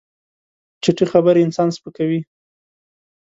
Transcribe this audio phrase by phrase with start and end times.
[0.83, 2.19] چټي خبرې انسان سپکوي.